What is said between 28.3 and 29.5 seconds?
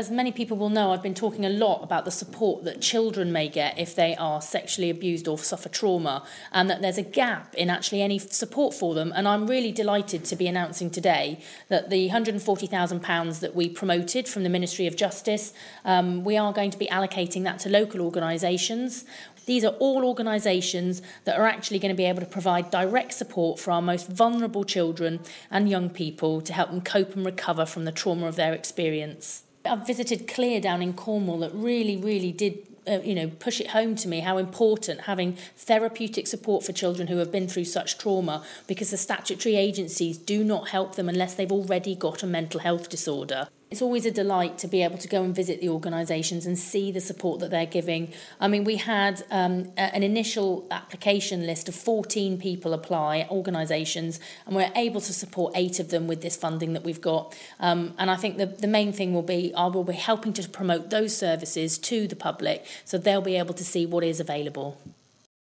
their experience.